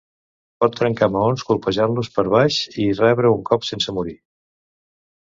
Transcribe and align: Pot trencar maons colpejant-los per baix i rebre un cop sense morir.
Pot 0.63 0.75
trencar 0.77 1.09
maons 1.15 1.43
colpejant-los 1.49 2.09
per 2.15 2.25
baix 2.35 2.57
i 2.85 2.87
rebre 3.01 3.31
un 3.35 3.43
cop 3.51 3.67
sense 3.69 3.95
morir. 3.99 4.15